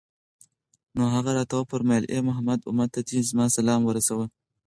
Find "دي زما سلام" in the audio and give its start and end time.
3.07-3.81